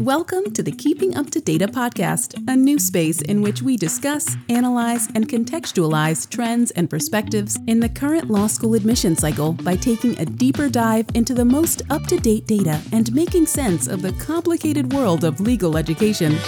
Welcome 0.00 0.52
to 0.52 0.62
the 0.62 0.70
Keeping 0.70 1.16
Up 1.16 1.28
to 1.30 1.40
Data 1.40 1.66
podcast, 1.66 2.40
a 2.46 2.54
new 2.54 2.78
space 2.78 3.20
in 3.20 3.42
which 3.42 3.62
we 3.62 3.76
discuss, 3.76 4.36
analyze, 4.48 5.08
and 5.16 5.28
contextualize 5.28 6.30
trends 6.30 6.70
and 6.70 6.88
perspectives 6.88 7.58
in 7.66 7.80
the 7.80 7.88
current 7.88 8.30
law 8.30 8.46
school 8.46 8.74
admission 8.74 9.16
cycle 9.16 9.54
by 9.54 9.74
taking 9.74 10.16
a 10.20 10.24
deeper 10.24 10.68
dive 10.68 11.06
into 11.14 11.34
the 11.34 11.44
most 11.44 11.82
up 11.90 12.04
to 12.04 12.16
date 12.16 12.46
data 12.46 12.80
and 12.92 13.12
making 13.12 13.46
sense 13.46 13.88
of 13.88 14.02
the 14.02 14.12
complicated 14.24 14.92
world 14.92 15.24
of 15.24 15.40
legal 15.40 15.76
education. 15.76 16.38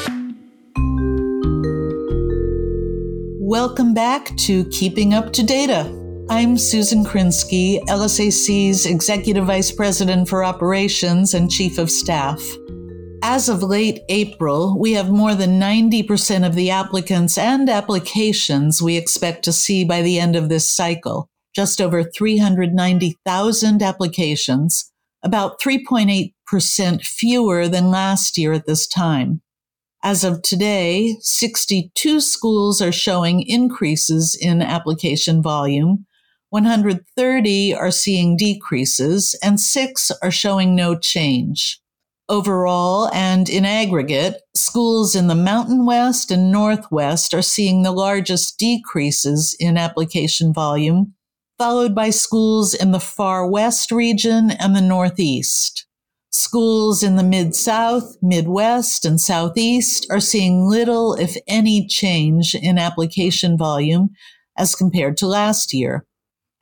Welcome 3.41 3.95
back 3.95 4.37
to 4.37 4.65
Keeping 4.67 5.13
Up 5.13 5.33
to 5.33 5.43
Data. 5.43 5.93
I'm 6.31 6.57
Susan 6.57 7.05
Krinsky, 7.05 7.81
LSAC's 7.87 8.87
Executive 8.87 9.47
Vice 9.47 9.73
President 9.73 10.29
for 10.29 10.45
Operations 10.45 11.35
and 11.35 11.51
Chief 11.51 11.77
of 11.77 11.91
Staff. 11.91 12.41
As 13.23 13.51
of 13.51 13.63
late 13.63 14.01
April, 14.09 14.79
we 14.79 14.93
have 14.95 15.11
more 15.11 15.35
than 15.35 15.61
90% 15.61 16.47
of 16.47 16.55
the 16.55 16.71
applicants 16.71 17.37
and 17.37 17.69
applications 17.69 18.81
we 18.81 18.97
expect 18.97 19.45
to 19.45 19.53
see 19.53 19.85
by 19.85 20.01
the 20.01 20.19
end 20.19 20.37
of 20.37 20.49
this 20.49 20.75
cycle, 20.75 21.29
just 21.55 21.83
over 21.83 22.03
390,000 22.03 23.83
applications, 23.83 24.91
about 25.23 25.61
3.8% 25.61 27.03
fewer 27.05 27.69
than 27.69 27.91
last 27.91 28.39
year 28.39 28.55
at 28.55 28.67
this 28.67 28.87
time. 28.87 29.43
As 30.03 30.25
of 30.25 30.41
today, 30.41 31.17
62 31.21 32.23
schools 32.23 32.81
are 32.81 32.93
showing 32.93 33.43
increases 33.43 34.37
in 34.41 34.63
application 34.63 35.43
volume, 35.43 36.07
130 36.49 37.75
are 37.75 37.91
seeing 37.91 38.37
decreases, 38.37 39.39
and 39.43 39.61
six 39.61 40.11
are 40.23 40.31
showing 40.31 40.75
no 40.75 40.99
change. 40.99 41.80
Overall 42.31 43.11
and 43.13 43.49
in 43.49 43.65
aggregate, 43.65 44.41
schools 44.55 45.17
in 45.17 45.27
the 45.27 45.35
Mountain 45.35 45.85
West 45.85 46.31
and 46.31 46.53
Northwest 46.53 47.35
are 47.35 47.43
seeing 47.43 47.83
the 47.83 47.91
largest 47.91 48.57
decreases 48.57 49.57
in 49.59 49.77
application 49.77 50.55
volume, 50.55 51.15
followed 51.59 51.93
by 51.93 52.11
schools 52.11 52.73
in 52.73 52.93
the 52.93 53.01
Far 53.01 53.51
West 53.51 53.91
region 53.91 54.53
and 54.53 54.77
the 54.77 54.81
Northeast. 54.81 55.89
Schools 56.31 57.03
in 57.03 57.17
the 57.17 57.25
Mid 57.25 57.57
South, 57.57 58.17
Midwest, 58.23 59.05
and 59.05 59.21
Southeast 59.21 60.07
are 60.09 60.21
seeing 60.21 60.69
little, 60.69 61.15
if 61.15 61.37
any, 61.49 61.85
change 61.85 62.55
in 62.55 62.79
application 62.79 63.59
volume 63.59 64.11
as 64.57 64.77
compared 64.77 65.17
to 65.17 65.27
last 65.27 65.75
year. 65.75 66.07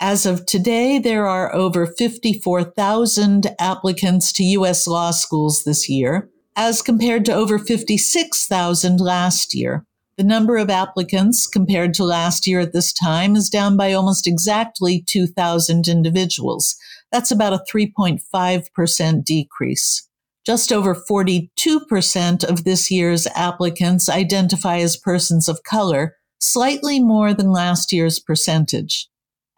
As 0.01 0.27
of 0.27 0.47
today, 0.47 1.01
there 1.01 1.27
are 1.27 1.53
over 1.53 1.85
54,000 1.85 3.49
applicants 3.59 4.33
to 4.35 4.45
U.S. 4.45 4.87
law 4.87 5.11
schools 5.11 5.65
this 5.65 5.89
year, 5.89 6.31
as 6.55 6.83
compared 6.83 7.25
to 7.25 7.35
over 7.35 7.59
56,000 7.59 9.01
last 9.01 9.55
year. 9.55 9.85
The 10.17 10.23
number 10.23 10.57
of 10.57 10.71
applicants 10.71 11.49
compared 11.49 11.95
to 11.95 12.05
last 12.05 12.47
year 12.47 12.61
at 12.61 12.73
this 12.73 12.93
time 12.93 13.35
is 13.35 13.51
down 13.51 13.77
by 13.77 13.93
almost 13.93 14.29
exactly 14.29 15.03
2,000 15.05 15.89
individuals. 15.89 16.77
That's 17.11 17.33
about 17.33 17.53
a 17.53 17.65
3.5% 17.73 19.25
decrease. 19.25 20.09
Just 20.47 20.73
over 20.73 20.95
42% 20.95 22.45
of 22.45 22.65
this 22.65 22.89
year's 22.91 23.27
applicants 23.35 24.09
identify 24.09 24.79
as 24.79 24.97
persons 24.97 25.49
of 25.49 25.65
color, 25.65 26.17
slightly 26.39 27.01
more 27.01 27.35
than 27.35 27.51
last 27.51 27.93
year's 27.93 28.21
percentage. 28.21 29.09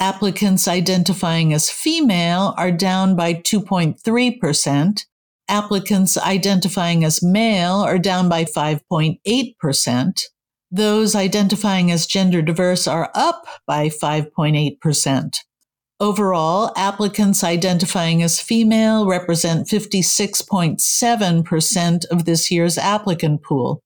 Applicants 0.00 0.66
identifying 0.66 1.52
as 1.52 1.68
female 1.68 2.54
are 2.56 2.72
down 2.72 3.14
by 3.14 3.34
2.3%. 3.34 5.04
Applicants 5.46 6.16
identifying 6.16 7.04
as 7.04 7.22
male 7.22 7.76
are 7.76 7.98
down 7.98 8.26
by 8.26 8.44
5.8%. 8.44 10.22
Those 10.70 11.14
identifying 11.14 11.90
as 11.90 12.06
gender 12.06 12.40
diverse 12.40 12.86
are 12.86 13.10
up 13.14 13.44
by 13.66 13.90
5.8%. 13.90 15.36
Overall, 16.00 16.72
applicants 16.76 17.44
identifying 17.44 18.22
as 18.22 18.40
female 18.40 19.06
represent 19.06 19.68
56.7% 19.68 22.04
of 22.06 22.24
this 22.24 22.50
year's 22.50 22.78
applicant 22.78 23.42
pool. 23.42 23.82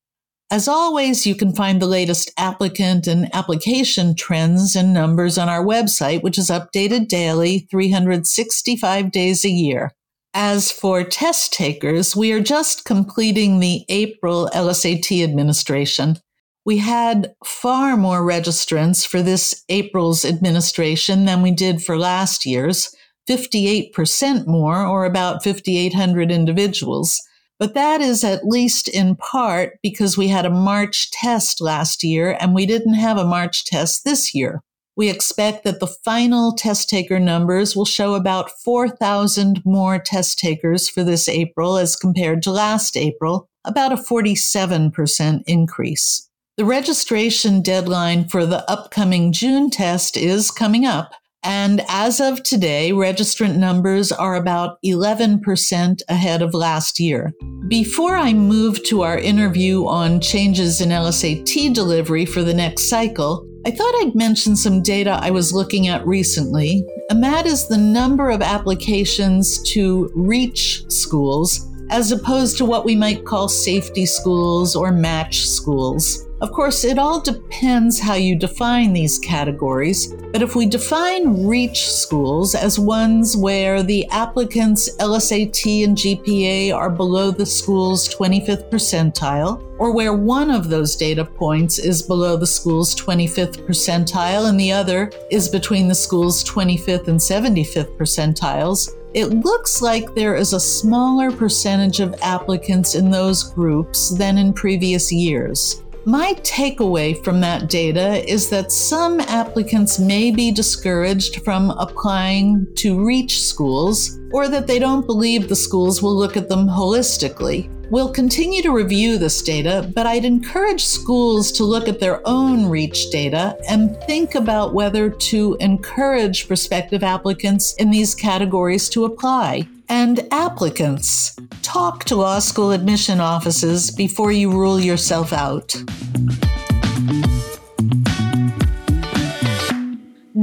As 0.50 0.68
always, 0.68 1.26
you 1.26 1.34
can 1.34 1.54
find 1.54 1.80
the 1.80 1.86
latest 1.86 2.30
applicant 2.38 3.06
and 3.06 3.34
application 3.34 4.14
trends 4.14 4.76
and 4.76 4.92
numbers 4.92 5.38
on 5.38 5.48
our 5.48 5.64
website, 5.64 6.22
which 6.22 6.38
is 6.38 6.50
updated 6.50 7.08
daily, 7.08 7.66
365 7.70 9.10
days 9.10 9.44
a 9.44 9.50
year. 9.50 9.92
As 10.34 10.70
for 10.70 11.02
test 11.04 11.52
takers, 11.52 12.14
we 12.14 12.32
are 12.32 12.40
just 12.40 12.84
completing 12.84 13.60
the 13.60 13.84
April 13.88 14.50
LSAT 14.52 15.22
administration. 15.22 16.18
We 16.64 16.78
had 16.78 17.34
far 17.44 17.96
more 17.96 18.20
registrants 18.20 19.06
for 19.06 19.22
this 19.22 19.64
April's 19.68 20.24
administration 20.24 21.24
than 21.24 21.40
we 21.40 21.52
did 21.52 21.82
for 21.82 21.98
last 21.98 22.44
year's, 22.44 22.94
58% 23.28 24.46
more, 24.46 24.84
or 24.84 25.04
about 25.04 25.44
5,800 25.44 26.30
individuals. 26.30 27.20
But 27.58 27.74
that 27.74 28.00
is 28.00 28.24
at 28.24 28.44
least 28.44 28.88
in 28.88 29.16
part 29.16 29.78
because 29.82 30.18
we 30.18 30.28
had 30.28 30.44
a 30.44 30.50
March 30.50 31.10
test 31.12 31.60
last 31.60 32.02
year 32.02 32.36
and 32.40 32.54
we 32.54 32.66
didn't 32.66 32.94
have 32.94 33.16
a 33.16 33.24
March 33.24 33.64
test 33.64 34.04
this 34.04 34.34
year. 34.34 34.60
We 34.96 35.08
expect 35.08 35.64
that 35.64 35.80
the 35.80 35.88
final 35.88 36.52
test 36.52 36.88
taker 36.88 37.18
numbers 37.18 37.74
will 37.74 37.84
show 37.84 38.14
about 38.14 38.50
4,000 38.50 39.60
more 39.64 39.98
test 39.98 40.38
takers 40.38 40.88
for 40.88 41.02
this 41.02 41.28
April 41.28 41.76
as 41.76 41.96
compared 41.96 42.42
to 42.44 42.52
last 42.52 42.96
April, 42.96 43.48
about 43.64 43.92
a 43.92 43.96
47% 43.96 45.42
increase. 45.46 46.28
The 46.56 46.64
registration 46.64 47.62
deadline 47.62 48.28
for 48.28 48.46
the 48.46 48.68
upcoming 48.70 49.32
June 49.32 49.70
test 49.70 50.16
is 50.16 50.52
coming 50.52 50.86
up, 50.86 51.14
and 51.44 51.82
as 51.88 52.20
of 52.20 52.42
today, 52.42 52.90
registrant 52.92 53.56
numbers 53.56 54.10
are 54.10 54.34
about 54.34 54.78
11% 54.82 56.02
ahead 56.08 56.42
of 56.42 56.54
last 56.54 56.98
year. 56.98 57.34
Before 57.68 58.16
I 58.16 58.32
move 58.32 58.82
to 58.84 59.02
our 59.02 59.18
interview 59.18 59.86
on 59.86 60.20
changes 60.20 60.80
in 60.80 60.88
LSAT 60.88 61.74
delivery 61.74 62.24
for 62.24 62.42
the 62.42 62.54
next 62.54 62.88
cycle, 62.88 63.46
I 63.66 63.70
thought 63.70 63.94
I'd 64.00 64.14
mention 64.14 64.56
some 64.56 64.82
data 64.82 65.18
I 65.22 65.30
was 65.30 65.52
looking 65.52 65.88
at 65.88 66.06
recently, 66.06 66.84
and 67.10 67.22
that 67.22 67.46
is 67.46 67.68
the 67.68 67.78
number 67.78 68.30
of 68.30 68.42
applications 68.42 69.62
to 69.72 70.10
reach 70.14 70.84
schools 70.90 71.70
as 71.90 72.12
opposed 72.12 72.56
to 72.58 72.64
what 72.64 72.84
we 72.84 72.96
might 72.96 73.24
call 73.24 73.48
safety 73.48 74.06
schools 74.06 74.74
or 74.74 74.92
match 74.92 75.46
schools. 75.46 76.26
Of 76.40 76.52
course, 76.52 76.84
it 76.84 76.98
all 76.98 77.20
depends 77.20 77.98
how 77.98 78.14
you 78.14 78.36
define 78.36 78.92
these 78.92 79.18
categories, 79.18 80.12
but 80.30 80.42
if 80.42 80.54
we 80.54 80.66
define 80.66 81.46
REACH 81.46 81.86
schools 81.86 82.54
as 82.54 82.78
ones 82.78 83.34
where 83.34 83.82
the 83.82 84.06
applicant's 84.10 84.94
LSAT 84.98 85.84
and 85.84 85.96
GPA 85.96 86.74
are 86.74 86.90
below 86.90 87.30
the 87.30 87.46
school's 87.46 88.08
25th 88.14 88.68
percentile, 88.68 89.62
or 89.78 89.94
where 89.94 90.12
one 90.12 90.50
of 90.50 90.68
those 90.68 90.96
data 90.96 91.24
points 91.24 91.78
is 91.78 92.02
below 92.02 92.36
the 92.36 92.46
school's 92.46 92.94
25th 92.94 93.64
percentile 93.66 94.48
and 94.48 94.60
the 94.60 94.72
other 94.72 95.10
is 95.30 95.48
between 95.48 95.88
the 95.88 95.94
school's 95.94 96.44
25th 96.44 97.08
and 97.08 97.18
75th 97.18 97.96
percentiles, 97.96 98.90
it 99.14 99.26
looks 99.26 99.80
like 99.80 100.14
there 100.14 100.34
is 100.34 100.52
a 100.52 100.60
smaller 100.60 101.30
percentage 101.30 102.00
of 102.00 102.16
applicants 102.20 102.96
in 102.96 103.10
those 103.10 103.52
groups 103.52 104.10
than 104.10 104.36
in 104.36 104.52
previous 104.52 105.12
years. 105.12 105.82
My 106.04 106.34
takeaway 106.42 107.22
from 107.24 107.40
that 107.40 107.70
data 107.70 108.28
is 108.30 108.50
that 108.50 108.72
some 108.72 109.20
applicants 109.20 109.98
may 110.00 110.32
be 110.32 110.50
discouraged 110.50 111.42
from 111.44 111.70
applying 111.70 112.66
to 112.74 113.06
reach 113.06 113.42
schools 113.42 114.18
or 114.32 114.48
that 114.48 114.66
they 114.66 114.78
don't 114.78 115.06
believe 115.06 115.48
the 115.48 115.56
schools 115.56 116.02
will 116.02 116.14
look 116.14 116.36
at 116.36 116.48
them 116.48 116.66
holistically. 116.66 117.70
We'll 117.94 118.10
continue 118.10 118.60
to 118.62 118.72
review 118.72 119.18
this 119.18 119.40
data, 119.40 119.88
but 119.94 120.04
I'd 120.04 120.24
encourage 120.24 120.84
schools 120.84 121.52
to 121.52 121.62
look 121.62 121.86
at 121.86 122.00
their 122.00 122.26
own 122.26 122.68
REACH 122.68 123.12
data 123.12 123.56
and 123.68 123.96
think 123.98 124.34
about 124.34 124.74
whether 124.74 125.08
to 125.08 125.56
encourage 125.60 126.48
prospective 126.48 127.04
applicants 127.04 127.72
in 127.74 127.92
these 127.92 128.12
categories 128.12 128.88
to 128.88 129.04
apply. 129.04 129.68
And 129.88 130.26
applicants, 130.32 131.36
talk 131.62 132.02
to 132.06 132.16
law 132.16 132.40
school 132.40 132.72
admission 132.72 133.20
offices 133.20 133.92
before 133.92 134.32
you 134.32 134.50
rule 134.50 134.80
yourself 134.80 135.32
out. 135.32 135.80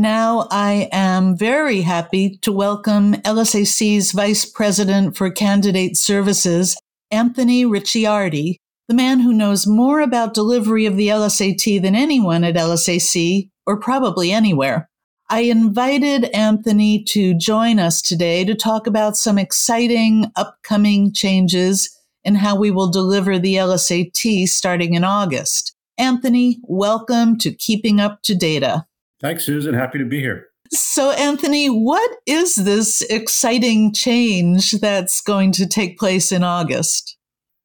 Now 0.01 0.47
I 0.49 0.87
am 0.91 1.37
very 1.37 1.81
happy 1.81 2.37
to 2.43 2.51
welcome 2.51 3.15
LSAC's 3.15 4.13
Vice 4.13 4.45
President 4.45 5.15
for 5.15 5.29
Candidate 5.29 5.95
Services, 5.95 6.75
Anthony 7.11 7.65
Ricciardi, 7.65 8.55
the 8.87 8.93
man 8.93 9.19
who 9.19 9.33
knows 9.33 9.67
more 9.67 9.99
about 9.99 10.33
delivery 10.33 10.85
of 10.85 10.95
the 10.95 11.09
LSAT 11.09 11.81
than 11.81 11.93
anyone 11.93 12.43
at 12.43 12.55
LSAC, 12.55 13.49
or 13.67 13.79
probably 13.79 14.31
anywhere. 14.31 14.89
I 15.29 15.41
invited 15.41 16.25
Anthony 16.33 17.03
to 17.05 17.33
join 17.33 17.79
us 17.79 18.01
today 18.01 18.43
to 18.45 18.55
talk 18.55 18.87
about 18.87 19.15
some 19.15 19.37
exciting 19.37 20.31
upcoming 20.35 21.13
changes 21.13 21.89
in 22.23 22.35
how 22.35 22.57
we 22.57 22.71
will 22.71 22.91
deliver 22.91 23.39
the 23.39 23.55
LSAT 23.55 24.47
starting 24.47 24.93
in 24.93 25.03
August. 25.03 25.75
Anthony, 25.97 26.59
welcome 26.63 27.37
to 27.39 27.51
Keeping 27.51 27.99
Up 27.99 28.21
to 28.23 28.35
Data. 28.35 28.85
Thanks, 29.21 29.45
Susan. 29.45 29.73
Happy 29.73 29.99
to 29.99 30.05
be 30.05 30.19
here. 30.19 30.50
So, 30.73 31.11
Anthony, 31.11 31.67
what 31.67 32.17
is 32.25 32.55
this 32.55 33.01
exciting 33.03 33.93
change 33.93 34.71
that's 34.71 35.21
going 35.21 35.51
to 35.53 35.67
take 35.67 35.99
place 35.99 36.31
in 36.31 36.43
August? 36.43 37.17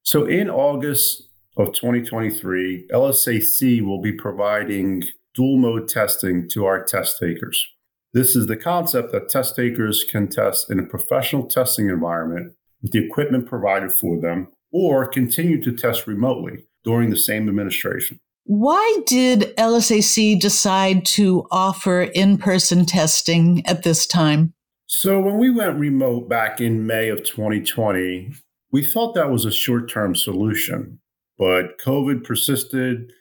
So, 0.03 0.25
in 0.25 0.49
August 0.49 1.23
of 1.57 1.73
2023, 1.73 2.89
LSAC 2.91 3.81
will 3.81 4.01
be 4.01 4.11
providing 4.11 5.03
dual 5.33 5.57
mode 5.57 5.87
testing 5.87 6.49
to 6.49 6.65
our 6.65 6.83
test 6.83 7.17
takers. 7.19 7.65
This 8.13 8.35
is 8.35 8.47
the 8.47 8.57
concept 8.57 9.11
that 9.11 9.29
test 9.29 9.55
takers 9.55 10.03
can 10.03 10.27
test 10.27 10.69
in 10.69 10.79
a 10.79 10.85
professional 10.85 11.45
testing 11.45 11.89
environment 11.89 12.53
with 12.81 12.91
the 12.91 13.05
equipment 13.05 13.47
provided 13.47 13.91
for 13.91 14.19
them 14.19 14.47
or 14.71 15.07
continue 15.07 15.61
to 15.63 15.71
test 15.71 16.07
remotely 16.07 16.65
during 16.83 17.09
the 17.09 17.17
same 17.17 17.47
administration. 17.47 18.19
Why 18.49 18.99
did 19.05 19.53
LSAC 19.57 20.39
decide 20.39 21.05
to 21.07 21.45
offer 21.51 22.03
in 22.03 22.37
person 22.37 22.85
testing 22.85 23.61
at 23.65 23.83
this 23.83 24.07
time? 24.07 24.53
So, 24.85 25.19
when 25.19 25.37
we 25.37 25.51
went 25.51 25.77
remote 25.77 26.29
back 26.29 26.61
in 26.61 26.87
May 26.87 27.09
of 27.09 27.25
2020, 27.25 28.31
we 28.71 28.85
thought 28.85 29.15
that 29.15 29.29
was 29.29 29.43
a 29.43 29.51
short 29.51 29.91
term 29.91 30.15
solution, 30.15 30.99
but 31.37 31.77
COVID 31.77 32.23
persisted 32.23 33.11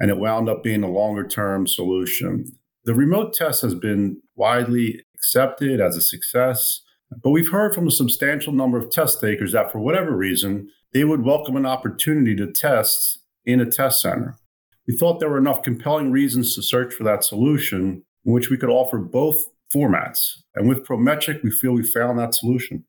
and 0.00 0.10
it 0.10 0.16
wound 0.16 0.48
up 0.48 0.62
being 0.62 0.82
a 0.82 0.90
longer 0.90 1.28
term 1.28 1.66
solution. 1.66 2.46
The 2.84 2.94
remote 2.94 3.34
test 3.34 3.60
has 3.60 3.74
been 3.74 4.22
widely 4.34 5.02
accepted 5.14 5.82
as 5.82 5.94
a 5.94 6.00
success, 6.00 6.80
but 7.22 7.32
we've 7.32 7.52
heard 7.52 7.74
from 7.74 7.86
a 7.86 7.90
substantial 7.90 8.54
number 8.54 8.78
of 8.78 8.90
test 8.90 9.20
takers 9.20 9.52
that 9.52 9.70
for 9.70 9.78
whatever 9.78 10.16
reason, 10.16 10.70
they 10.94 11.04
would 11.04 11.22
welcome 11.22 11.56
an 11.56 11.66
opportunity 11.66 12.34
to 12.36 12.50
test 12.50 13.18
in 13.44 13.60
a 13.60 13.66
test 13.66 14.00
center. 14.00 14.39
We 14.90 14.96
thought 14.96 15.20
there 15.20 15.30
were 15.30 15.38
enough 15.38 15.62
compelling 15.62 16.10
reasons 16.10 16.56
to 16.56 16.62
search 16.62 16.92
for 16.92 17.04
that 17.04 17.22
solution 17.22 18.02
in 18.24 18.32
which 18.32 18.50
we 18.50 18.56
could 18.56 18.70
offer 18.70 18.98
both 18.98 19.46
formats. 19.72 20.38
And 20.56 20.68
with 20.68 20.84
Prometric, 20.84 21.44
we 21.44 21.52
feel 21.52 21.74
we 21.74 21.84
found 21.84 22.18
that 22.18 22.34
solution. 22.34 22.84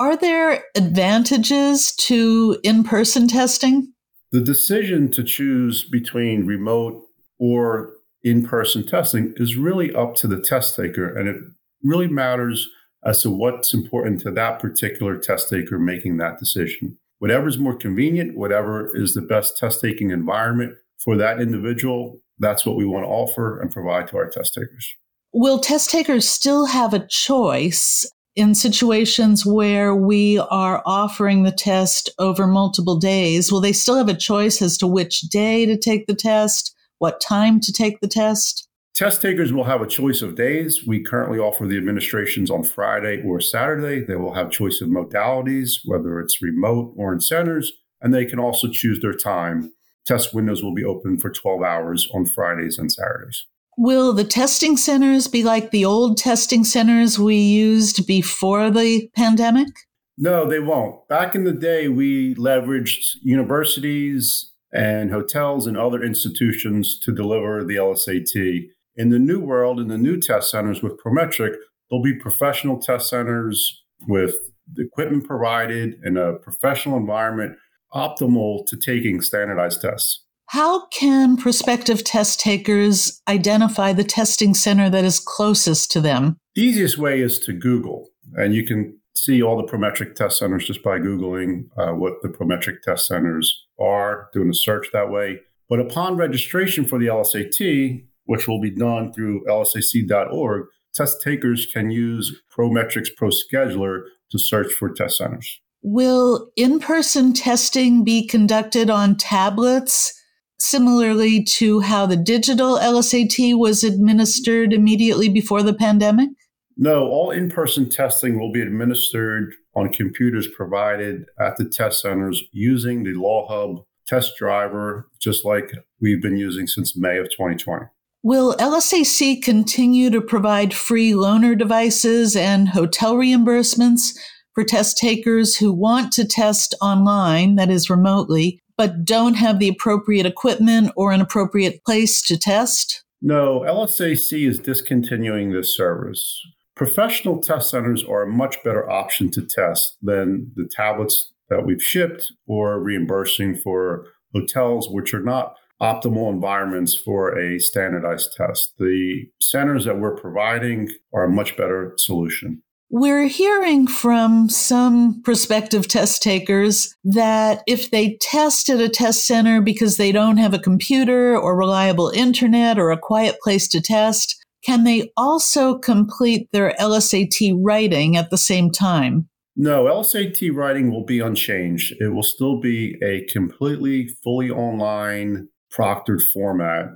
Are 0.00 0.16
there 0.16 0.64
advantages 0.74 1.94
to 1.94 2.58
in 2.64 2.82
person 2.82 3.28
testing? 3.28 3.92
The 4.32 4.40
decision 4.40 5.12
to 5.12 5.22
choose 5.22 5.88
between 5.88 6.44
remote 6.44 7.04
or 7.38 7.92
in 8.24 8.44
person 8.44 8.84
testing 8.84 9.32
is 9.36 9.56
really 9.56 9.94
up 9.94 10.16
to 10.16 10.26
the 10.26 10.40
test 10.40 10.74
taker, 10.74 11.16
and 11.16 11.28
it 11.28 11.36
really 11.84 12.08
matters 12.08 12.68
as 13.04 13.22
to 13.22 13.30
what's 13.30 13.72
important 13.72 14.22
to 14.22 14.32
that 14.32 14.58
particular 14.58 15.16
test 15.16 15.50
taker 15.50 15.78
making 15.78 16.16
that 16.16 16.40
decision. 16.40 16.98
Whatever 17.20 17.46
is 17.46 17.58
more 17.58 17.76
convenient, 17.76 18.36
whatever 18.36 18.90
is 18.96 19.14
the 19.14 19.22
best 19.22 19.56
test 19.56 19.80
taking 19.80 20.10
environment, 20.10 20.74
for 20.98 21.16
that 21.16 21.40
individual, 21.40 22.20
that's 22.38 22.64
what 22.66 22.76
we 22.76 22.84
want 22.84 23.04
to 23.04 23.08
offer 23.08 23.60
and 23.60 23.70
provide 23.70 24.08
to 24.08 24.16
our 24.16 24.28
test 24.28 24.54
takers. 24.54 24.94
Will 25.32 25.58
test 25.58 25.90
takers 25.90 26.28
still 26.28 26.66
have 26.66 26.94
a 26.94 27.06
choice 27.06 28.10
in 28.34 28.54
situations 28.54 29.44
where 29.44 29.94
we 29.94 30.38
are 30.38 30.82
offering 30.86 31.42
the 31.42 31.52
test 31.52 32.08
over 32.18 32.46
multiple 32.46 32.96
days? 32.96 33.50
Will 33.50 33.60
they 33.60 33.72
still 33.72 33.96
have 33.96 34.08
a 34.08 34.14
choice 34.14 34.62
as 34.62 34.78
to 34.78 34.86
which 34.86 35.22
day 35.22 35.66
to 35.66 35.76
take 35.76 36.06
the 36.06 36.14
test, 36.14 36.74
what 36.98 37.20
time 37.20 37.60
to 37.60 37.72
take 37.72 38.00
the 38.00 38.08
test? 38.08 38.68
Test 38.94 39.22
takers 39.22 39.52
will 39.52 39.64
have 39.64 39.82
a 39.82 39.86
choice 39.86 40.22
of 40.22 40.34
days. 40.34 40.84
We 40.86 41.02
currently 41.02 41.38
offer 41.38 41.66
the 41.66 41.76
administrations 41.76 42.50
on 42.50 42.64
Friday 42.64 43.22
or 43.24 43.40
Saturday. 43.40 44.04
They 44.04 44.16
will 44.16 44.34
have 44.34 44.50
choice 44.50 44.80
of 44.80 44.88
modalities, 44.88 45.80
whether 45.84 46.18
it's 46.20 46.42
remote 46.42 46.94
or 46.96 47.12
in 47.12 47.20
centers, 47.20 47.72
and 48.00 48.14
they 48.14 48.24
can 48.24 48.38
also 48.38 48.68
choose 48.68 49.00
their 49.00 49.12
time 49.12 49.72
test 50.08 50.34
windows 50.34 50.62
will 50.62 50.74
be 50.74 50.84
open 50.84 51.18
for 51.18 51.30
12 51.30 51.62
hours 51.62 52.08
on 52.14 52.24
Fridays 52.24 52.78
and 52.78 52.90
Saturdays. 52.90 53.44
Will 53.76 54.12
the 54.12 54.24
testing 54.24 54.76
centers 54.76 55.28
be 55.28 55.44
like 55.44 55.70
the 55.70 55.84
old 55.84 56.16
testing 56.16 56.64
centers 56.64 57.18
we 57.18 57.36
used 57.36 58.06
before 58.06 58.70
the 58.70 59.08
pandemic? 59.14 59.68
No, 60.16 60.48
they 60.48 60.58
won't. 60.58 61.06
Back 61.08 61.36
in 61.36 61.44
the 61.44 61.52
day, 61.52 61.86
we 61.86 62.34
leveraged 62.34 63.18
universities 63.22 64.50
and 64.72 65.12
hotels 65.12 65.66
and 65.68 65.78
other 65.78 66.02
institutions 66.02 66.98
to 67.00 67.12
deliver 67.12 67.62
the 67.62 67.76
LSAT. 67.76 68.68
In 68.96 69.10
the 69.10 69.18
new 69.18 69.38
world, 69.38 69.78
in 69.78 69.86
the 69.86 69.96
new 69.96 70.20
test 70.20 70.50
centers 70.50 70.82
with 70.82 70.98
Prometric, 70.98 71.54
there'll 71.88 72.02
be 72.02 72.18
professional 72.18 72.80
test 72.80 73.08
centers 73.08 73.84
with 74.08 74.34
equipment 74.76 75.24
provided 75.24 76.00
in 76.04 76.16
a 76.16 76.34
professional 76.34 76.96
environment 76.96 77.56
optimal 77.94 78.66
to 78.66 78.76
taking 78.76 79.20
standardized 79.20 79.80
tests. 79.82 80.24
How 80.46 80.86
can 80.86 81.36
prospective 81.36 82.04
test 82.04 82.40
takers 82.40 83.20
identify 83.28 83.92
the 83.92 84.04
testing 84.04 84.54
center 84.54 84.88
that 84.88 85.04
is 85.04 85.20
closest 85.20 85.90
to 85.92 86.00
them? 86.00 86.38
The 86.54 86.62
easiest 86.62 86.96
way 86.96 87.20
is 87.20 87.38
to 87.40 87.52
Google, 87.52 88.08
and 88.34 88.54
you 88.54 88.64
can 88.64 88.98
see 89.14 89.42
all 89.42 89.56
the 89.56 89.70
Prometric 89.70 90.14
test 90.14 90.38
centers 90.38 90.64
just 90.64 90.82
by 90.82 90.98
Googling 90.98 91.66
uh, 91.76 91.92
what 91.92 92.22
the 92.22 92.28
Prometric 92.28 92.80
test 92.82 93.06
centers 93.06 93.66
are, 93.78 94.30
doing 94.32 94.48
a 94.48 94.54
search 94.54 94.88
that 94.92 95.10
way. 95.10 95.40
But 95.68 95.80
upon 95.80 96.16
registration 96.16 96.86
for 96.86 96.98
the 96.98 97.06
LSAT, 97.06 98.06
which 98.24 98.48
will 98.48 98.60
be 98.60 98.70
done 98.70 99.12
through 99.12 99.44
lsac.org, 99.44 100.66
test 100.94 101.18
takers 101.22 101.66
can 101.66 101.90
use 101.90 102.40
Prometric's 102.56 103.10
Pro 103.10 103.28
Scheduler 103.28 104.04
to 104.30 104.38
search 104.38 104.72
for 104.72 104.92
test 104.92 105.18
centers. 105.18 105.60
Will 105.90 106.50
in 106.54 106.80
person 106.80 107.32
testing 107.32 108.04
be 108.04 108.26
conducted 108.26 108.90
on 108.90 109.16
tablets, 109.16 110.12
similarly 110.58 111.42
to 111.42 111.80
how 111.80 112.04
the 112.04 112.14
digital 112.14 112.76
LSAT 112.76 113.58
was 113.58 113.82
administered 113.82 114.74
immediately 114.74 115.30
before 115.30 115.62
the 115.62 115.72
pandemic? 115.72 116.28
No, 116.76 117.04
all 117.06 117.30
in 117.30 117.50
person 117.50 117.88
testing 117.88 118.38
will 118.38 118.52
be 118.52 118.60
administered 118.60 119.54
on 119.74 119.90
computers 119.90 120.46
provided 120.46 121.24
at 121.40 121.56
the 121.56 121.64
test 121.64 122.02
centers 122.02 122.44
using 122.52 123.04
the 123.04 123.14
LawHub 123.14 123.86
test 124.06 124.36
driver, 124.36 125.08
just 125.18 125.46
like 125.46 125.72
we've 126.02 126.20
been 126.20 126.36
using 126.36 126.66
since 126.66 126.98
May 126.98 127.16
of 127.16 127.30
2020. 127.30 127.86
Will 128.22 128.54
LSAC 128.56 129.42
continue 129.42 130.10
to 130.10 130.20
provide 130.20 130.74
free 130.74 131.12
loaner 131.12 131.56
devices 131.56 132.36
and 132.36 132.68
hotel 132.68 133.14
reimbursements 133.14 134.18
for 134.58 134.64
test 134.64 134.98
takers 134.98 135.54
who 135.54 135.72
want 135.72 136.12
to 136.12 136.26
test 136.26 136.74
online, 136.82 137.54
that 137.54 137.70
is 137.70 137.88
remotely, 137.88 138.60
but 138.76 139.04
don't 139.04 139.34
have 139.34 139.60
the 139.60 139.68
appropriate 139.68 140.26
equipment 140.26 140.90
or 140.96 141.12
an 141.12 141.20
appropriate 141.20 141.84
place 141.84 142.20
to 142.22 142.36
test? 142.36 143.04
No, 143.22 143.60
LSAC 143.60 144.48
is 144.48 144.58
discontinuing 144.58 145.52
this 145.52 145.76
service. 145.76 146.40
Professional 146.74 147.40
test 147.40 147.70
centers 147.70 148.02
are 148.02 148.22
a 148.22 148.32
much 148.32 148.60
better 148.64 148.90
option 148.90 149.30
to 149.30 149.42
test 149.42 149.96
than 150.02 150.50
the 150.56 150.68
tablets 150.68 151.32
that 151.48 151.64
we've 151.64 151.80
shipped 151.80 152.32
or 152.48 152.82
reimbursing 152.82 153.54
for 153.54 154.06
hotels, 154.34 154.88
which 154.90 155.14
are 155.14 155.22
not 155.22 155.54
optimal 155.80 156.32
environments 156.32 156.96
for 156.96 157.38
a 157.38 157.60
standardized 157.60 158.34
test. 158.36 158.72
The 158.80 159.26
centers 159.40 159.84
that 159.84 160.00
we're 160.00 160.16
providing 160.16 160.90
are 161.14 161.22
a 161.22 161.30
much 161.30 161.56
better 161.56 161.92
solution. 161.96 162.64
We're 162.90 163.26
hearing 163.26 163.86
from 163.86 164.48
some 164.48 165.20
prospective 165.22 165.88
test 165.88 166.22
takers 166.22 166.94
that 167.04 167.62
if 167.66 167.90
they 167.90 168.16
test 168.22 168.70
at 168.70 168.80
a 168.80 168.88
test 168.88 169.26
center 169.26 169.60
because 169.60 169.98
they 169.98 170.10
don't 170.10 170.38
have 170.38 170.54
a 170.54 170.58
computer 170.58 171.36
or 171.36 171.54
reliable 171.54 172.08
internet 172.08 172.78
or 172.78 172.90
a 172.90 172.96
quiet 172.96 173.36
place 173.42 173.68
to 173.68 173.82
test, 173.82 174.42
can 174.64 174.84
they 174.84 175.10
also 175.18 175.76
complete 175.78 176.48
their 176.52 176.74
LSAT 176.80 177.58
writing 177.62 178.16
at 178.16 178.30
the 178.30 178.38
same 178.38 178.70
time? 178.70 179.28
No, 179.54 179.84
LSAT 179.84 180.54
writing 180.54 180.90
will 180.90 181.04
be 181.04 181.20
unchanged. 181.20 181.94
It 182.00 182.14
will 182.14 182.22
still 182.22 182.58
be 182.58 182.96
a 183.02 183.26
completely 183.30 184.08
fully 184.24 184.50
online 184.50 185.48
proctored 185.70 186.22
format. 186.22 186.86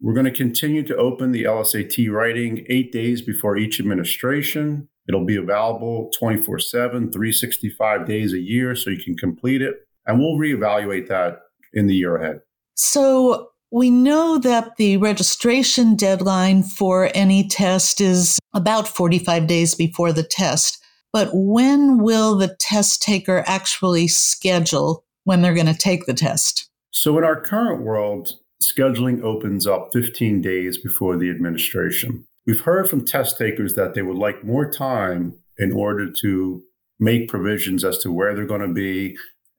We're 0.00 0.14
going 0.14 0.26
to 0.26 0.32
continue 0.32 0.82
to 0.84 0.96
open 0.96 1.30
the 1.30 1.44
LSAT 1.44 2.10
writing 2.10 2.66
eight 2.68 2.90
days 2.90 3.22
before 3.22 3.56
each 3.56 3.78
administration. 3.78 4.88
It'll 5.08 5.24
be 5.24 5.36
available 5.36 6.10
24 6.18 6.58
7, 6.58 7.12
365 7.12 8.06
days 8.06 8.32
a 8.32 8.40
year, 8.40 8.74
so 8.74 8.90
you 8.90 9.02
can 9.02 9.16
complete 9.16 9.62
it. 9.62 9.74
And 10.06 10.18
we'll 10.18 10.38
reevaluate 10.38 11.08
that 11.08 11.40
in 11.72 11.86
the 11.86 11.94
year 11.94 12.16
ahead. 12.16 12.40
So 12.74 13.50
we 13.70 13.90
know 13.90 14.38
that 14.38 14.76
the 14.76 14.96
registration 14.96 15.96
deadline 15.96 16.62
for 16.62 17.10
any 17.14 17.48
test 17.48 18.00
is 18.00 18.38
about 18.54 18.88
45 18.88 19.46
days 19.46 19.74
before 19.74 20.12
the 20.12 20.22
test. 20.22 20.82
But 21.12 21.30
when 21.32 21.98
will 21.98 22.36
the 22.36 22.54
test 22.60 23.02
taker 23.02 23.42
actually 23.46 24.08
schedule 24.08 25.04
when 25.24 25.42
they're 25.42 25.54
going 25.54 25.66
to 25.66 25.74
take 25.74 26.06
the 26.06 26.14
test? 26.14 26.68
So, 26.92 27.18
in 27.18 27.24
our 27.24 27.40
current 27.40 27.82
world, 27.82 28.32
scheduling 28.62 29.22
opens 29.22 29.66
up 29.66 29.90
15 29.92 30.40
days 30.40 30.78
before 30.78 31.16
the 31.16 31.30
administration. 31.30 32.26
We've 32.46 32.60
heard 32.60 32.88
from 32.88 33.04
test 33.04 33.38
takers 33.38 33.74
that 33.74 33.94
they 33.94 34.02
would 34.02 34.16
like 34.16 34.44
more 34.44 34.70
time 34.70 35.34
in 35.58 35.72
order 35.72 36.10
to 36.20 36.62
make 36.98 37.28
provisions 37.28 37.84
as 37.84 37.98
to 37.98 38.12
where 38.12 38.34
they're 38.34 38.46
going 38.46 38.60
to 38.60 38.72
be 38.72 39.16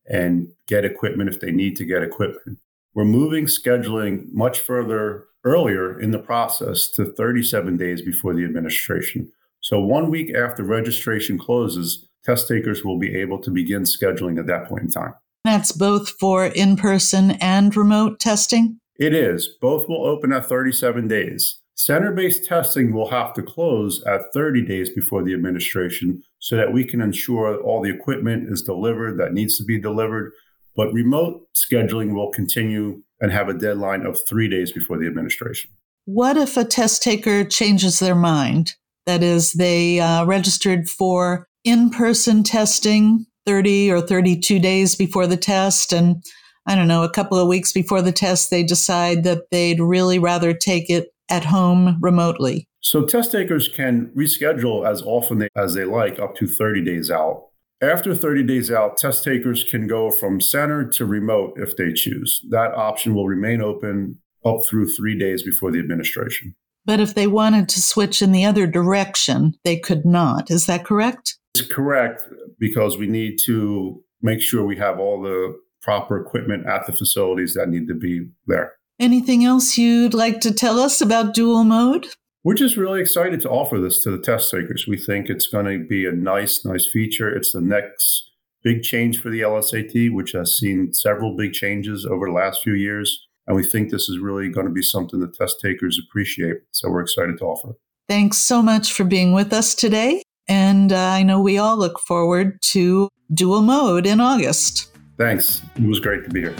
and 0.09 0.47
get 0.67 0.85
equipment 0.85 1.29
if 1.29 1.41
they 1.41 1.51
need 1.51 1.75
to 1.75 1.85
get 1.85 2.01
equipment. 2.01 2.59
We're 2.93 3.05
moving 3.05 3.45
scheduling 3.45 4.31
much 4.31 4.61
further 4.61 5.25
earlier 5.43 5.99
in 5.99 6.11
the 6.11 6.19
process 6.19 6.89
to 6.91 7.11
37 7.13 7.77
days 7.77 8.01
before 8.01 8.33
the 8.33 8.43
administration. 8.43 9.31
So, 9.59 9.79
one 9.79 10.09
week 10.09 10.33
after 10.33 10.63
registration 10.63 11.37
closes, 11.37 12.07
test 12.23 12.47
takers 12.47 12.83
will 12.83 12.97
be 12.97 13.15
able 13.15 13.39
to 13.39 13.51
begin 13.51 13.83
scheduling 13.83 14.39
at 14.39 14.47
that 14.47 14.67
point 14.67 14.83
in 14.83 14.91
time. 14.91 15.13
That's 15.43 15.71
both 15.71 16.09
for 16.19 16.45
in 16.45 16.77
person 16.77 17.31
and 17.31 17.75
remote 17.75 18.19
testing? 18.19 18.79
It 18.99 19.13
is. 19.13 19.47
Both 19.61 19.87
will 19.87 20.05
open 20.05 20.31
at 20.31 20.47
37 20.47 21.07
days. 21.07 21.59
Center 21.79 22.11
based 22.11 22.43
testing 22.43 22.91
will 22.91 23.11
have 23.11 23.33
to 23.33 23.43
close 23.43 24.03
at 24.05 24.33
30 24.33 24.65
days 24.65 24.89
before 24.89 25.23
the 25.23 25.35
administration 25.35 26.23
so 26.39 26.55
that 26.55 26.73
we 26.73 26.83
can 26.83 27.01
ensure 27.01 27.61
all 27.61 27.83
the 27.83 27.93
equipment 27.93 28.51
is 28.51 28.63
delivered 28.63 29.19
that 29.19 29.31
needs 29.31 29.57
to 29.57 29.63
be 29.63 29.79
delivered. 29.79 30.31
But 30.75 30.91
remote 30.91 31.47
scheduling 31.55 32.15
will 32.15 32.31
continue 32.31 33.03
and 33.21 33.31
have 33.31 33.47
a 33.47 33.53
deadline 33.53 34.07
of 34.07 34.19
three 34.27 34.49
days 34.49 34.71
before 34.71 34.97
the 34.97 35.05
administration. 35.05 35.69
What 36.05 36.35
if 36.35 36.57
a 36.57 36.65
test 36.65 37.03
taker 37.03 37.43
changes 37.43 37.99
their 37.99 38.15
mind? 38.15 38.73
That 39.05 39.21
is, 39.21 39.53
they 39.53 39.99
uh, 39.99 40.25
registered 40.25 40.89
for 40.89 41.47
in 41.63 41.91
person 41.91 42.41
testing 42.41 43.27
30 43.45 43.91
or 43.91 44.01
32 44.01 44.57
days 44.57 44.95
before 44.95 45.27
the 45.27 45.37
test. 45.37 45.93
And 45.93 46.23
I 46.65 46.75
don't 46.75 46.87
know, 46.87 47.03
a 47.03 47.11
couple 47.11 47.37
of 47.37 47.47
weeks 47.47 47.71
before 47.71 48.01
the 48.01 48.11
test, 48.11 48.49
they 48.49 48.63
decide 48.63 49.23
that 49.25 49.51
they'd 49.51 49.79
really 49.79 50.17
rather 50.17 50.53
take 50.53 50.89
it 50.89 51.09
at 51.29 51.45
home 51.45 51.97
remotely. 52.01 52.67
So 52.81 53.05
test 53.05 53.31
takers 53.31 53.67
can 53.67 54.11
reschedule 54.15 54.89
as 54.89 55.01
often 55.01 55.47
as 55.55 55.73
they 55.73 55.85
like, 55.85 56.19
up 56.19 56.35
to 56.35 56.47
30 56.47 56.83
days 56.83 57.11
out. 57.11 57.47
After 57.81 58.15
30 58.15 58.43
days 58.43 58.71
out, 58.71 58.97
test 58.97 59.23
takers 59.23 59.63
can 59.63 59.87
go 59.87 60.09
from 60.09 60.41
center 60.41 60.87
to 60.89 61.05
remote 61.05 61.53
if 61.57 61.77
they 61.77 61.93
choose. 61.93 62.41
That 62.49 62.73
option 62.73 63.13
will 63.13 63.27
remain 63.27 63.61
open 63.61 64.19
up 64.45 64.61
through 64.67 64.89
three 64.89 65.17
days 65.17 65.43
before 65.43 65.71
the 65.71 65.79
administration. 65.79 66.55
But 66.85 67.01
if 67.01 67.13
they 67.13 67.27
wanted 67.27 67.67
to 67.69 67.81
switch 67.81 68.21
in 68.21 68.31
the 68.31 68.45
other 68.45 68.65
direction, 68.65 69.53
they 69.65 69.77
could 69.77 70.05
not. 70.05 70.49
Is 70.49 70.65
that 70.67 70.85
correct? 70.85 71.37
It's 71.53 71.67
correct 71.67 72.21
because 72.57 72.97
we 72.97 73.07
need 73.07 73.37
to 73.45 74.01
make 74.21 74.39
sure 74.41 74.65
we 74.65 74.77
have 74.77 74.99
all 74.99 75.21
the 75.21 75.59
proper 75.81 76.17
equipment 76.17 76.65
at 76.65 76.87
the 76.87 76.93
facilities 76.93 77.53
that 77.53 77.69
need 77.69 77.87
to 77.89 77.93
be 77.93 78.29
there. 78.47 78.76
Anything 78.99 79.45
else 79.45 79.77
you'd 79.77 80.15
like 80.15 80.39
to 80.41 80.51
tell 80.51 80.79
us 80.79 81.01
about 81.01 81.35
dual 81.35 81.63
mode? 81.63 82.07
We're 82.43 82.55
just 82.55 82.77
really 82.77 82.99
excited 82.99 83.41
to 83.41 83.49
offer 83.49 83.79
this 83.79 84.01
to 84.03 84.11
the 84.11 84.17
test 84.17 84.49
takers. 84.49 84.85
We 84.87 84.97
think 84.97 85.29
it's 85.29 85.45
going 85.45 85.65
to 85.65 85.85
be 85.85 86.07
a 86.07 86.11
nice, 86.11 86.65
nice 86.65 86.87
feature. 86.87 87.29
It's 87.29 87.51
the 87.51 87.61
next 87.61 88.31
big 88.63 88.81
change 88.81 89.21
for 89.21 89.29
the 89.29 89.41
LSAT, 89.41 90.11
which 90.11 90.31
has 90.31 90.57
seen 90.57 90.93
several 90.93 91.35
big 91.35 91.53
changes 91.53 92.07
over 92.07 92.25
the 92.25 92.31
last 92.31 92.63
few 92.63 92.73
years. 92.73 93.27
And 93.45 93.55
we 93.55 93.63
think 93.63 93.91
this 93.91 94.09
is 94.09 94.17
really 94.17 94.49
going 94.49 94.65
to 94.65 94.73
be 94.73 94.81
something 94.81 95.19
that 95.19 95.35
test 95.35 95.59
takers 95.61 95.99
appreciate. 96.03 96.57
So 96.71 96.89
we're 96.89 97.01
excited 97.01 97.37
to 97.37 97.45
offer. 97.45 97.75
Thanks 98.09 98.39
so 98.39 98.63
much 98.63 98.93
for 98.93 99.03
being 99.03 99.31
with 99.31 99.53
us 99.53 99.75
today. 99.75 100.23
And 100.47 100.91
uh, 100.91 100.97
I 100.97 101.21
know 101.21 101.39
we 101.39 101.59
all 101.59 101.77
look 101.77 101.99
forward 101.99 102.61
to 102.63 103.09
dual 103.31 103.61
mode 103.61 104.07
in 104.07 104.19
August. 104.19 104.91
Thanks. 105.19 105.61
It 105.75 105.83
was 105.83 105.99
great 105.99 106.23
to 106.23 106.29
be 106.31 106.41
here. 106.41 106.55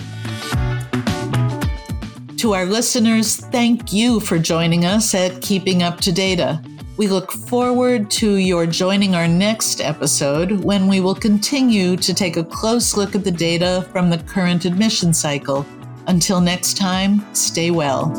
To 2.37 2.53
our 2.53 2.67
listeners, 2.67 3.37
thank 3.37 3.91
you 3.91 4.19
for 4.19 4.37
joining 4.37 4.85
us 4.85 5.15
at 5.15 5.41
Keeping 5.41 5.81
Up 5.81 5.99
to 6.01 6.11
Data. 6.11 6.61
We 6.95 7.07
look 7.07 7.31
forward 7.31 8.11
to 8.11 8.35
your 8.35 8.67
joining 8.67 9.15
our 9.15 9.27
next 9.27 9.81
episode 9.81 10.51
when 10.51 10.87
we 10.87 11.01
will 11.01 11.15
continue 11.15 11.97
to 11.97 12.13
take 12.13 12.37
a 12.37 12.43
close 12.43 12.95
look 12.95 13.15
at 13.15 13.23
the 13.23 13.31
data 13.31 13.87
from 13.91 14.11
the 14.11 14.19
current 14.19 14.65
admission 14.65 15.15
cycle. 15.15 15.65
Until 16.05 16.39
next 16.39 16.77
time, 16.77 17.25
stay 17.33 17.71
well. 17.71 18.13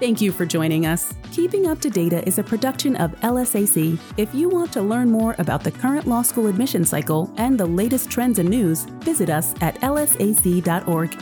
Thank 0.00 0.20
you 0.20 0.32
for 0.32 0.44
joining 0.44 0.84
us. 0.84 1.14
Keeping 1.30 1.68
Up 1.68 1.80
to 1.80 1.90
Data 1.90 2.26
is 2.26 2.38
a 2.38 2.42
production 2.42 2.96
of 2.96 3.12
LSAC. 3.20 3.98
If 4.16 4.34
you 4.34 4.48
want 4.48 4.72
to 4.72 4.82
learn 4.82 5.10
more 5.10 5.36
about 5.38 5.62
the 5.62 5.70
current 5.70 6.08
law 6.08 6.22
school 6.22 6.48
admission 6.48 6.84
cycle 6.84 7.32
and 7.36 7.58
the 7.58 7.66
latest 7.66 8.10
trends 8.10 8.40
and 8.40 8.48
news, 8.48 8.82
visit 9.00 9.30
us 9.30 9.54
at 9.60 9.80
lsac.org. 9.80 11.16